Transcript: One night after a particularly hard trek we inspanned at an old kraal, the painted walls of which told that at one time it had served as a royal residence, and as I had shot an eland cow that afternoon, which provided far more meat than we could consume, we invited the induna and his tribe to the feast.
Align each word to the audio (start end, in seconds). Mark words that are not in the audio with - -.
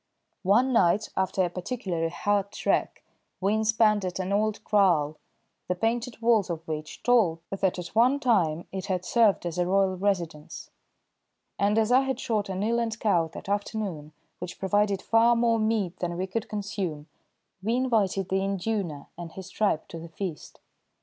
One 0.41 0.73
night 0.73 1.09
after 1.15 1.43
a 1.45 1.49
particularly 1.51 2.09
hard 2.09 2.51
trek 2.51 3.03
we 3.39 3.53
inspanned 3.53 4.03
at 4.03 4.17
an 4.17 4.33
old 4.33 4.63
kraal, 4.63 5.17
the 5.67 5.75
painted 5.75 6.19
walls 6.23 6.49
of 6.49 6.67
which 6.67 7.03
told 7.03 7.37
that 7.51 7.77
at 7.77 7.87
one 7.93 8.19
time 8.19 8.67
it 8.71 8.87
had 8.87 9.05
served 9.05 9.45
as 9.45 9.59
a 9.59 9.67
royal 9.67 9.95
residence, 9.95 10.71
and 11.59 11.77
as 11.77 11.91
I 11.91 12.01
had 12.01 12.19
shot 12.19 12.49
an 12.49 12.63
eland 12.63 12.99
cow 12.99 13.27
that 13.35 13.47
afternoon, 13.47 14.13
which 14.39 14.57
provided 14.57 15.03
far 15.03 15.35
more 15.35 15.59
meat 15.59 15.99
than 15.99 16.17
we 16.17 16.25
could 16.25 16.49
consume, 16.49 17.05
we 17.61 17.75
invited 17.75 18.29
the 18.29 18.41
induna 18.43 19.05
and 19.19 19.31
his 19.33 19.51
tribe 19.51 19.87
to 19.89 19.99
the 19.99 20.09
feast. 20.09 20.61